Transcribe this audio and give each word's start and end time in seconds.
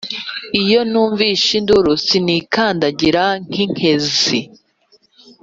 Iyo 0.61 0.79
numvise 0.91 1.49
induru 1.59 1.93
sinikandagira 2.05 3.23
nk’ 3.49 3.53
inkenzi. 3.65 4.39